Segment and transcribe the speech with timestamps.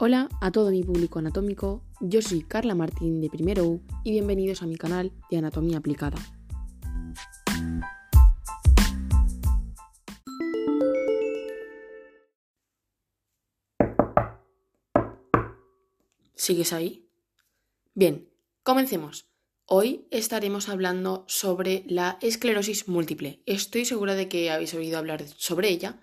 [0.00, 4.62] Hola a todo mi público anatómico, yo soy Carla Martín de Primero U y bienvenidos
[4.62, 6.16] a mi canal de Anatomía Aplicada.
[16.36, 17.10] ¿Sigues ahí?
[17.94, 18.28] Bien,
[18.62, 19.28] comencemos.
[19.64, 23.42] Hoy estaremos hablando sobre la esclerosis múltiple.
[23.46, 26.00] Estoy segura de que habéis oído hablar sobre ella,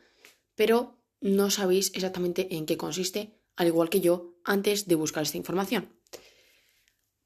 [0.53, 5.37] pero no sabéis exactamente en qué consiste al igual que yo, antes de buscar esta
[5.37, 5.93] información.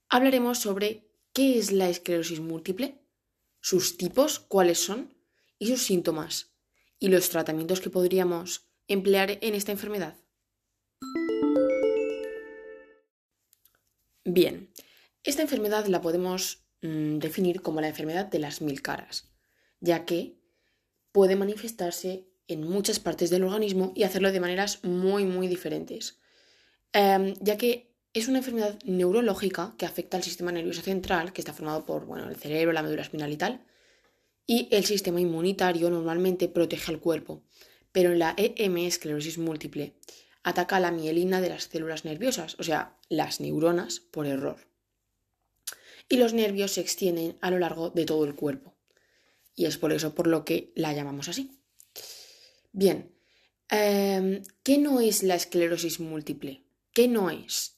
[0.10, 3.06] Hablaremos sobre qué es la esclerosis múltiple,
[3.62, 5.16] sus tipos, cuáles son,
[5.58, 6.54] y sus síntomas,
[7.00, 10.18] y los tratamientos que podríamos emplear en esta enfermedad.
[14.26, 14.72] Bien,
[15.24, 19.32] esta enfermedad la podemos mm, definir como la enfermedad de las mil caras,
[19.80, 20.40] ya que
[21.12, 26.18] puede manifestarse en muchas partes del organismo y hacerlo de maneras muy, muy diferentes.
[26.92, 31.54] Em, ya que es una enfermedad neurológica que afecta al sistema nervioso central, que está
[31.54, 33.64] formado por bueno, el cerebro, la médula espinal y tal,
[34.48, 37.44] y el sistema inmunitario normalmente protege al cuerpo,
[37.92, 39.94] pero en la EM, esclerosis múltiple,
[40.42, 44.58] ataca la mielina de las células nerviosas, o sea, las neuronas, por error.
[46.08, 48.74] Y los nervios se extienden a lo largo de todo el cuerpo.
[49.56, 51.59] Y es por eso por lo que la llamamos así.
[52.72, 53.12] Bien,
[53.70, 56.66] em, ¿qué no es la esclerosis múltiple?
[56.94, 57.78] ¿Qué no es?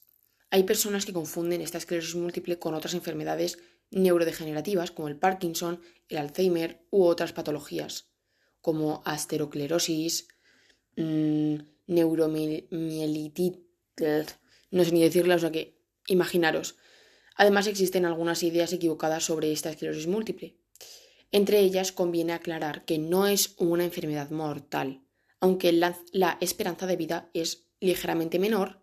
[0.50, 3.58] Hay personas que confunden esta esclerosis múltiple con otras enfermedades
[3.90, 8.10] neurodegenerativas como el Parkinson, el Alzheimer u otras patologías
[8.60, 10.28] como asteroclerosis,
[10.96, 11.56] mmm,
[11.86, 13.58] neuromielitis,
[14.70, 16.76] no sé ni decirla, o sea que imaginaros.
[17.34, 20.61] Además existen algunas ideas equivocadas sobre esta esclerosis múltiple.
[21.32, 25.02] Entre ellas conviene aclarar que no es una enfermedad mortal,
[25.40, 28.82] aunque la esperanza de vida es ligeramente menor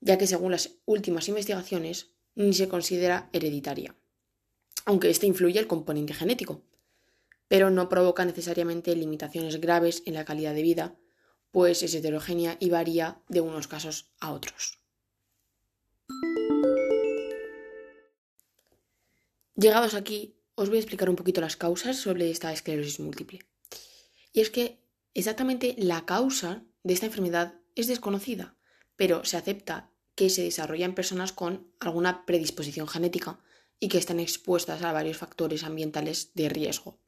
[0.00, 3.96] ya que según las últimas investigaciones ni se considera hereditaria,
[4.84, 6.62] aunque este influye el componente genético,
[7.48, 10.96] pero no provoca necesariamente limitaciones graves en la calidad de vida,
[11.50, 14.78] pues es heterogénea y varía de unos casos a otros.
[19.56, 23.38] Llegados aquí, os voy a explicar un poquito las causas sobre esta esclerosis múltiple.
[24.32, 24.82] Y es que
[25.14, 28.56] exactamente la causa de esta enfermedad es desconocida,
[28.96, 33.38] pero se acepta que se desarrolla en personas con alguna predisposición genética
[33.78, 36.98] y que están expuestas a varios factores ambientales de riesgo.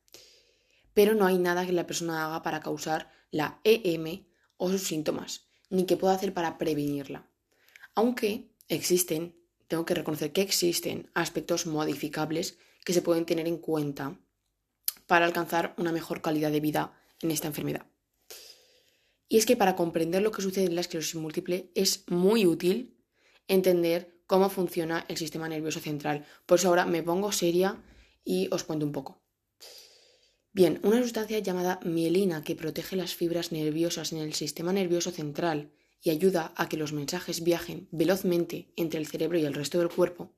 [0.94, 4.27] Pero no hay nada que la persona haga para causar la EM
[4.59, 7.28] o sus síntomas, ni que pueda hacer para prevenirla.
[7.97, 9.34] Aunque existen,
[9.67, 14.19] tengo que reconocer que existen aspectos modificables que se pueden tener en cuenta
[15.07, 17.87] para alcanzar una mejor calidad de vida en esta enfermedad.
[19.29, 22.99] Y es que para comprender lo que sucede en la esclerosis múltiple es muy útil
[23.47, 26.27] entender cómo funciona el sistema nervioso central.
[26.47, 27.83] Por eso ahora me pongo seria
[28.25, 29.23] y os cuento un poco.
[30.53, 35.73] Bien, una sustancia llamada mielina que protege las fibras nerviosas en el sistema nervioso central
[36.03, 39.91] y ayuda a que los mensajes viajen velozmente entre el cerebro y el resto del
[39.91, 40.35] cuerpo,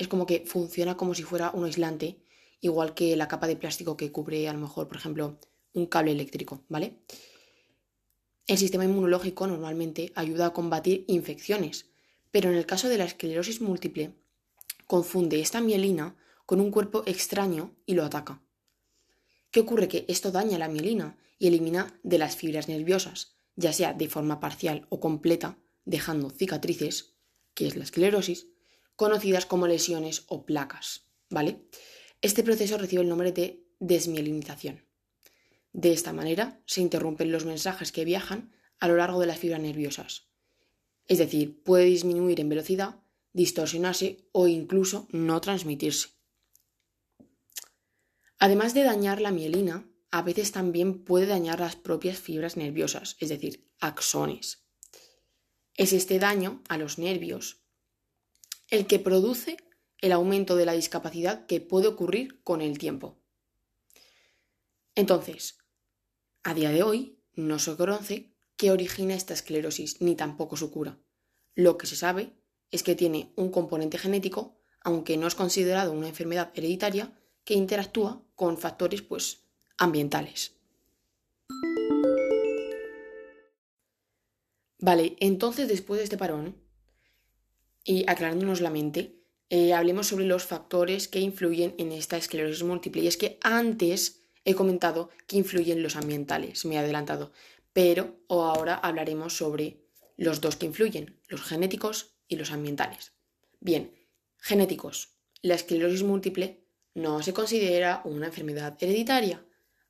[0.00, 2.24] es como que funciona como si fuera un aislante,
[2.62, 5.38] igual que la capa de plástico que cubre a lo mejor, por ejemplo,
[5.74, 7.02] un cable eléctrico, ¿vale?
[8.46, 11.90] El sistema inmunológico normalmente ayuda a combatir infecciones,
[12.30, 14.14] pero en el caso de la esclerosis múltiple,
[14.86, 16.16] confunde esta mielina
[16.46, 18.42] con un cuerpo extraño y lo ataca.
[19.50, 19.86] ¿Qué ocurre?
[19.86, 24.40] Que esto daña la mielina y elimina de las fibras nerviosas, ya sea de forma
[24.40, 27.16] parcial o completa, dejando cicatrices,
[27.52, 28.46] que es la esclerosis,
[29.00, 31.64] conocidas como lesiones o placas, ¿vale?
[32.20, 34.84] Este proceso recibe el nombre de desmielinización.
[35.72, 39.62] De esta manera se interrumpen los mensajes que viajan a lo largo de las fibras
[39.62, 40.28] nerviosas.
[41.06, 43.00] Es decir, puede disminuir en velocidad,
[43.32, 46.08] distorsionarse o incluso no transmitirse.
[48.38, 53.30] Además de dañar la mielina, a veces también puede dañar las propias fibras nerviosas, es
[53.30, 54.66] decir, axones.
[55.74, 57.59] Es este daño a los nervios
[58.70, 59.56] el que produce
[59.98, 63.18] el aumento de la discapacidad que puede ocurrir con el tiempo.
[64.94, 65.58] Entonces,
[66.42, 70.98] a día de hoy no se conoce qué origina esta esclerosis ni tampoco su cura.
[71.54, 72.32] Lo que se sabe
[72.70, 77.12] es que tiene un componente genético, aunque no es considerado una enfermedad hereditaria,
[77.44, 79.44] que interactúa con factores pues
[79.76, 80.56] ambientales.
[84.78, 86.56] Vale, entonces después de este parón
[87.84, 89.16] y aclarándonos la mente,
[89.48, 93.02] eh, hablemos sobre los factores que influyen en esta esclerosis múltiple.
[93.02, 97.32] Y es que antes He comentado que influyen los ambientales, me he adelantado,
[97.72, 99.84] pero ahora hablaremos sobre
[100.16, 103.12] los dos que influyen, los genéticos y los ambientales.
[103.60, 103.94] Bien,
[104.38, 105.16] genéticos.
[105.42, 109.44] La esclerosis múltiple no se considera una enfermedad hereditaria,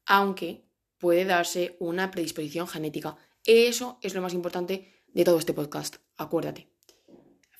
[0.04, 0.64] aunque
[0.98, 3.16] puede darse una predisposición genética.
[3.44, 6.69] Eso es lo más importante de todo este podcast, acuérdate.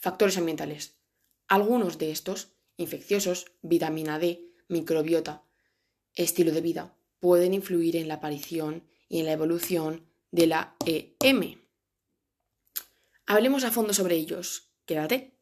[0.00, 0.97] Factores ambientales.
[1.47, 5.44] Algunos de estos, infecciosos, vitamina D, microbiota,
[6.14, 11.61] estilo de vida, pueden influir en la aparición y en la evolución de la EM.
[13.26, 14.73] Hablemos a fondo sobre ellos.
[14.87, 15.37] Quédate.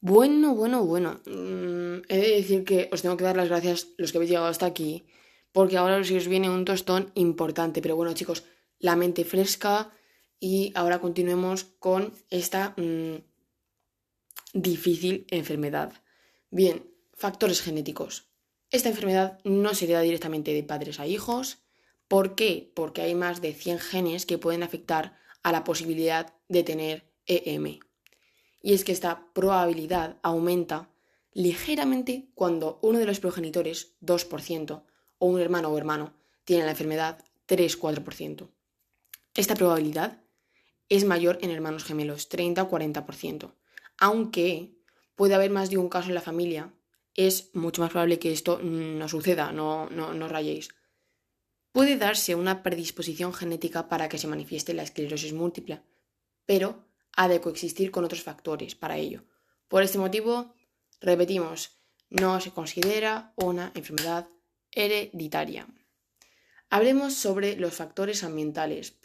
[0.00, 1.20] Bueno, bueno, bueno.
[1.26, 4.48] Mm, he de decir que os tengo que dar las gracias los que habéis llegado
[4.48, 5.04] hasta aquí,
[5.52, 7.82] porque ahora os viene un tostón importante.
[7.82, 8.44] Pero bueno, chicos,
[8.78, 9.92] la mente fresca
[10.42, 13.22] y ahora continuemos con esta mm,
[14.52, 15.92] difícil enfermedad.
[16.50, 18.32] Bien, factores genéticos.
[18.70, 21.58] Esta enfermedad no se hereda directamente de padres a hijos.
[22.08, 22.72] ¿Por qué?
[22.74, 27.78] Porque hay más de 100 genes que pueden afectar a la posibilidad de tener EM
[28.62, 30.90] y es que esta probabilidad aumenta
[31.32, 34.82] ligeramente cuando uno de los progenitores, 2%,
[35.18, 38.48] o un hermano o hermano, tiene la enfermedad, 3-4%.
[39.34, 40.21] Esta probabilidad
[40.92, 43.54] es mayor en hermanos gemelos, 30 o 40%.
[43.96, 44.74] Aunque
[45.14, 46.74] puede haber más de un caso en la familia,
[47.14, 50.68] es mucho más probable que esto no suceda, no, no, no rayéis.
[51.72, 55.80] Puede darse una predisposición genética para que se manifieste la esclerosis múltiple,
[56.44, 56.84] pero
[57.16, 59.24] ha de coexistir con otros factores para ello.
[59.68, 60.54] Por este motivo,
[61.00, 61.70] repetimos,
[62.10, 64.28] no se considera una enfermedad
[64.70, 65.66] hereditaria.
[66.68, 68.98] Hablemos sobre los factores ambientales.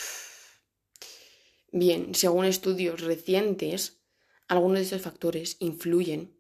[1.72, 4.00] Bien, según estudios recientes,
[4.48, 6.38] algunos de estos factores influyen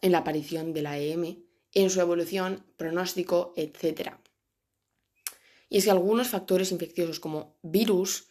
[0.00, 4.16] en la aparición de la EM, en su evolución, pronóstico, etc.
[5.68, 8.28] Y es que algunos factores infecciosos como virus,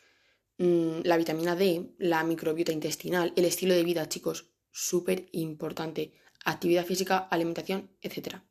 [0.61, 6.13] Mm, la vitamina D, la microbiota intestinal, el estilo de vida, chicos, súper importante.
[6.45, 8.43] Actividad física, alimentación, etc.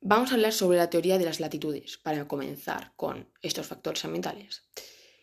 [0.00, 4.64] Vamos a hablar sobre la teoría de las latitudes para comenzar con estos factores ambientales.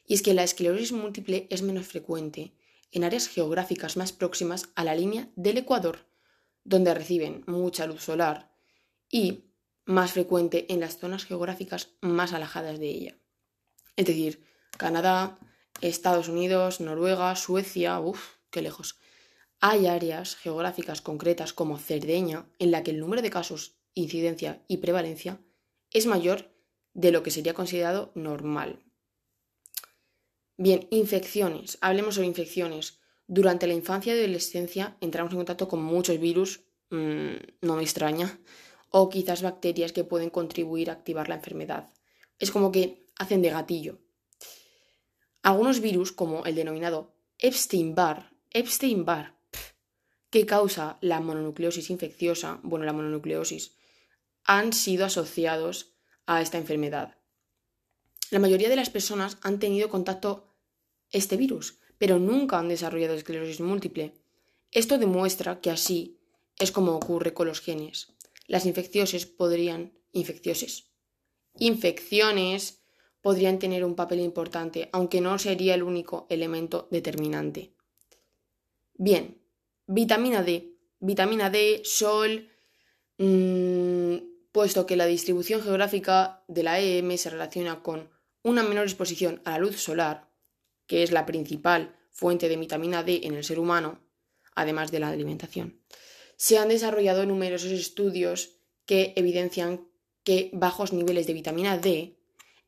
[0.06, 2.54] Y es que la esclerosis múltiple es menos frecuente
[2.92, 6.06] en áreas geográficas más próximas a la línea del Ecuador,
[6.64, 8.54] donde reciben mucha luz solar,
[9.10, 9.46] y
[9.86, 13.18] más frecuente en las zonas geográficas más alejadas de ella.
[13.96, 14.44] Es decir,
[14.78, 15.40] Canadá,
[15.82, 18.98] Estados Unidos, Noruega, Suecia, uff, qué lejos.
[19.60, 24.78] Hay áreas geográficas concretas como Cerdeña en la que el número de casos, incidencia y
[24.78, 25.40] prevalencia
[25.92, 26.52] es mayor
[26.94, 28.84] de lo que sería considerado normal.
[30.64, 31.78] Bien, infecciones.
[31.82, 33.02] Hablemos sobre infecciones.
[33.28, 38.40] Durante la infancia y adolescencia entramos en contacto con muchos virus, mm, no me extraña,
[38.90, 41.92] o quizás bacterias que pueden contribuir a activar la enfermedad.
[42.40, 44.00] Es como que hacen de gatillo.
[45.42, 49.36] Algunos virus, como el denominado Epstein-Barr, Epstein-Barr,
[50.30, 53.76] que causa la mononucleosis infecciosa, bueno, la mononucleosis,
[54.46, 57.18] han sido asociados a esta enfermedad.
[58.32, 60.53] La mayoría de las personas han tenido contacto
[61.14, 64.14] este virus, pero nunca han desarrollado esclerosis múltiple.
[64.72, 66.20] Esto demuestra que así
[66.60, 68.14] es como ocurre con los genes.
[68.48, 70.92] Las infecciones podrían infecciones,
[71.58, 72.84] infecciones
[73.22, 77.74] podrían tener un papel importante, aunque no sería el único elemento determinante.
[78.96, 79.42] Bien,
[79.88, 80.76] vitamina D.
[81.00, 82.50] Vitamina D, sol,
[83.18, 84.16] mm,
[84.52, 88.10] puesto que la distribución geográfica de la EM se relaciona con
[88.44, 90.33] una menor exposición a la luz solar,
[90.88, 94.00] que es la principal fuente de vitamina D en el ser humano,
[94.56, 95.82] además de la alimentación.
[96.38, 99.88] Se han desarrollado numerosos estudios que evidencian
[100.24, 102.18] que bajos niveles de vitamina D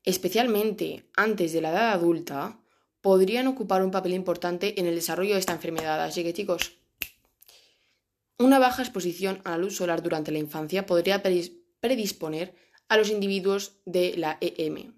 [0.06, 2.58] especialmente antes de la edad adulta,
[3.02, 6.02] podrían ocupar un papel importante en el desarrollo de esta enfermedad.
[6.02, 6.78] Así que chicos,
[8.38, 12.54] una baja exposición a la luz solar durante la infancia podría predisponer
[12.88, 14.94] a los individuos de la EM,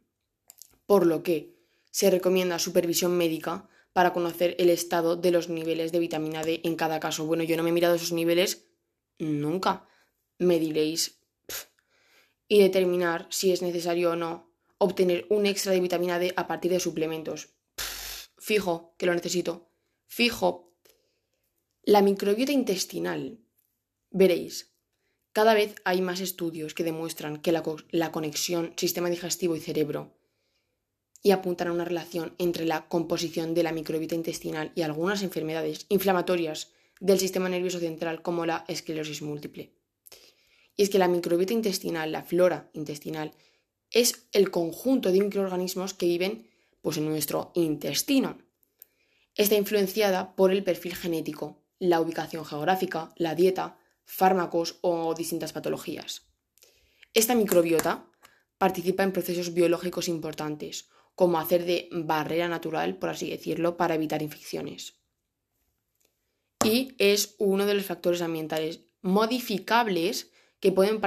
[0.87, 1.58] por lo que
[1.91, 6.77] se recomienda supervisión médica para conocer el estado de los niveles de vitamina D en
[6.77, 7.27] cada caso.
[7.27, 8.69] Bueno, yo no me he mirado esos niveles
[9.19, 9.89] nunca.
[10.39, 11.21] Me diréis
[12.47, 16.71] y determinar si es necesario o no obtener un extra de vitamina D a partir
[16.71, 17.51] de suplementos.
[18.39, 19.71] fijo que lo necesito.
[20.07, 20.73] Fijo.
[21.83, 23.41] La microbiota intestinal.
[24.11, 24.75] Veréis,
[25.33, 30.18] cada vez hay más estudios que demuestran que la, la conexión sistema digestivo y cerebro
[31.23, 35.87] y apuntan a una relación entre la composición de la microbiota intestinal y algunas enfermedades
[35.89, 36.71] inflamatorias
[37.01, 39.73] del sistema nervioso central como la esclerosis múltiple.
[40.77, 43.33] Y es que la microbiota intestinal, la flora intestinal,
[43.91, 46.49] es el conjunto de microorganismos que viven
[46.83, 48.39] pues, en nuestro intestino.
[49.35, 56.23] Está influenciada por el perfil genético, la ubicación geográfica, la dieta, fármacos o distintas patologías.
[57.15, 58.07] Esta microbiota
[58.59, 64.23] participa en procesos biológicos importantes, como hacer de barrera natural, por así decirlo, para evitar
[64.23, 64.95] infecciones.
[66.65, 71.01] Y es uno de los factores ambientales modificables que pueden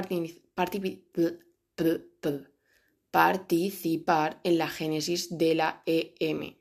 [3.13, 6.57] participar en la génesis de la EM.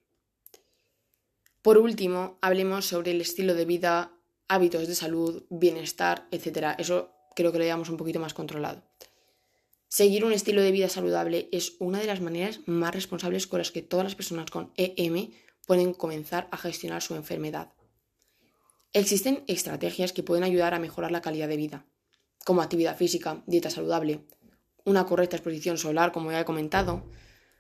[1.61, 4.13] Por último, hablemos sobre el estilo de vida,
[4.47, 6.77] hábitos de salud, bienestar, etc.
[6.79, 8.85] Eso creo que lo llevamos un poquito más controlado.
[9.91, 13.73] Seguir un estilo de vida saludable es una de las maneras más responsables con las
[13.73, 15.33] que todas las personas con EM
[15.67, 17.73] pueden comenzar a gestionar su enfermedad.
[18.93, 21.87] Existen estrategias que pueden ayudar a mejorar la calidad de vida,
[22.45, 24.25] como actividad física, dieta saludable,
[24.85, 27.11] una correcta exposición solar, como ya he comentado,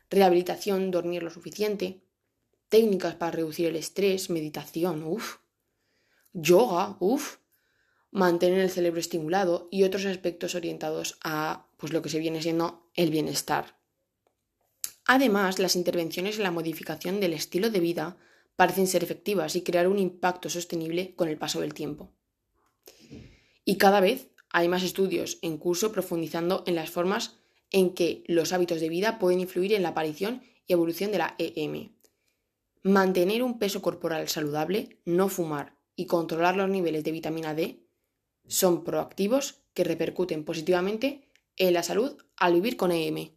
[0.09, 2.01] rehabilitación, dormir lo suficiente,
[2.69, 5.39] técnicas para reducir el estrés, meditación, uff,
[6.33, 7.39] yoga, uff,
[8.11, 12.91] mantener el cerebro estimulado y otros aspectos orientados a pues, lo que se viene siendo
[12.95, 13.79] el bienestar.
[15.07, 18.17] Además, las intervenciones en la modificación del estilo de vida
[18.57, 22.13] parecen ser efectivas y crear un impacto sostenible con el paso del tiempo.
[23.65, 27.39] Y cada vez hay más estudios en curso profundizando en las formas
[27.71, 31.37] en que los hábitos de vida pueden influir en la aparición y evolución de la
[31.39, 31.93] EM.
[32.83, 37.87] Mantener un peso corporal saludable, no fumar y controlar los niveles de vitamina D
[38.51, 41.23] son proactivos que repercuten positivamente
[41.57, 43.31] en la salud al vivir con EM.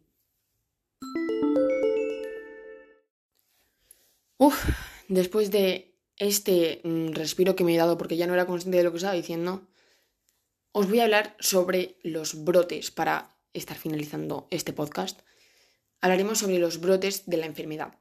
[4.36, 4.68] Uf,
[5.08, 8.84] después de este mm, respiro que me he dado porque ya no era consciente de
[8.84, 9.68] lo que estaba diciendo,
[10.72, 15.20] os voy a hablar sobre los brotes para estar finalizando este podcast.
[16.00, 18.00] Hablaremos sobre los brotes de la enfermedad.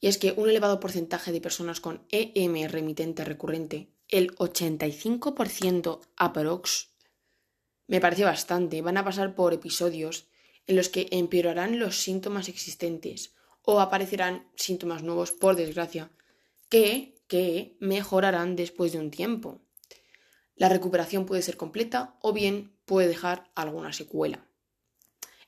[0.00, 6.90] Y es que un elevado porcentaje de personas con EM remitente recurrente el 85% aprox,
[7.86, 10.28] me parece bastante, van a pasar por episodios
[10.66, 16.10] en los que empeorarán los síntomas existentes o aparecerán síntomas nuevos, por desgracia,
[16.68, 19.62] que, que mejorarán después de un tiempo.
[20.56, 24.46] La recuperación puede ser completa o bien puede dejar alguna secuela.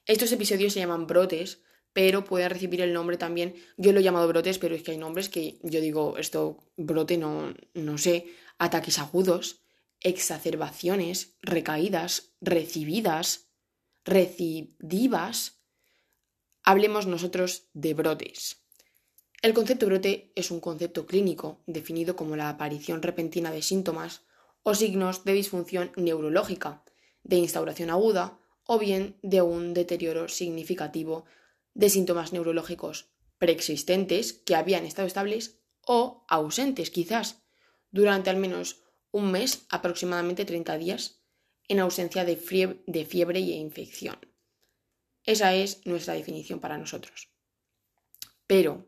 [0.07, 3.55] Estos episodios se llaman brotes, pero pueden recibir el nombre también.
[3.77, 7.17] Yo lo he llamado brotes, pero es que hay nombres que yo digo, esto brote
[7.17, 8.27] no, no sé,
[8.59, 9.63] ataques agudos,
[10.01, 13.49] exacerbaciones, recaídas, recibidas,
[14.05, 15.61] recidivas.
[16.63, 18.63] Hablemos nosotros de brotes.
[19.43, 24.23] El concepto brote es un concepto clínico definido como la aparición repentina de síntomas
[24.63, 26.83] o signos de disfunción neurológica,
[27.23, 31.25] de instauración aguda o bien de un deterioro significativo
[31.75, 37.46] de síntomas neurológicos preexistentes que habían estado estables o ausentes quizás
[37.91, 41.23] durante al menos un mes, aproximadamente 30 días,
[41.69, 44.19] en ausencia de fiebre, y infección.
[45.25, 47.31] Esa es nuestra definición para nosotros.
[48.47, 48.87] Pero,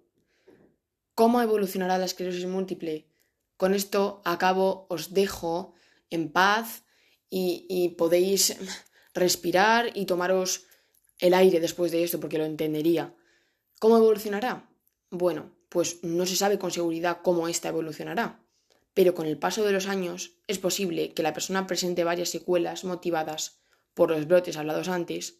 [1.14, 3.09] ¿cómo evolucionará la esclerosis múltiple?
[3.57, 5.75] Con esto acabo, os dejo
[6.11, 6.85] en paz
[7.28, 8.57] y, y podéis
[9.14, 10.67] respirar y tomaros
[11.19, 13.17] el aire después de esto porque lo entendería.
[13.81, 14.71] ¿Cómo evolucionará?
[15.11, 18.45] Bueno, pues no se sabe con seguridad cómo ésta evolucionará
[18.99, 22.83] pero con el paso de los años es posible que la persona presente varias secuelas
[22.83, 23.61] motivadas
[23.95, 25.38] por los brotes hablados antes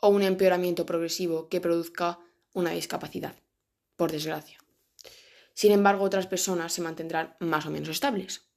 [0.00, 2.18] o un empeoramiento progresivo que produzca
[2.54, 3.36] una discapacidad,
[3.96, 4.56] por desgracia.
[5.52, 8.48] Sin embargo, otras personas se mantendrán más o menos estables.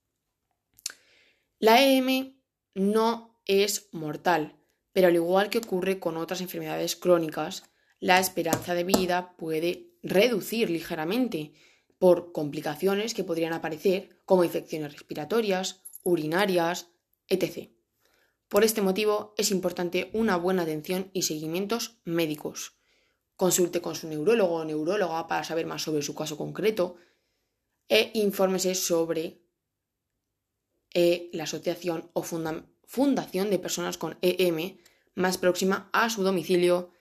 [1.60, 2.38] La EM
[2.74, 4.56] no es mortal,
[4.94, 7.66] pero al igual que ocurre con otras enfermedades crónicas,
[8.00, 11.52] la esperanza de vida puede reducir ligeramente
[12.00, 16.92] por complicaciones que podrían aparecer como infecciones respiratorias, urinarias,
[17.28, 17.70] etc.
[18.48, 22.78] Por este motivo es importante una buena atención y seguimientos médicos.
[23.36, 26.96] Consulte con su neurólogo o neuróloga para saber más sobre su caso concreto
[27.90, 29.42] e infórmese sobre
[30.94, 34.78] eh, la asociación o fundación de personas con EM
[35.14, 36.92] más próxima a su domicilio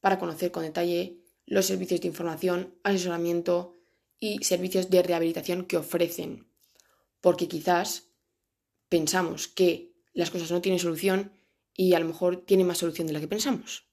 [0.00, 3.75] para conocer con detalle los servicios de información, asesoramiento,
[4.18, 6.50] y servicios de rehabilitación que ofrecen.
[7.20, 8.10] Porque quizás
[8.88, 11.32] pensamos que las cosas no tienen solución
[11.74, 13.86] y a lo mejor tienen más solución de la que pensamos.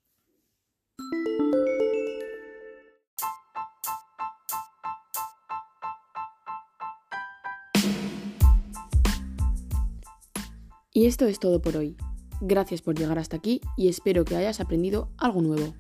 [10.94, 11.98] Y esto es todo por hoy.
[12.40, 15.74] Gracias por llegar hasta aquí y espero que hayas aprendido algo nuevo.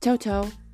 [0.00, 0.67] Chao, chao.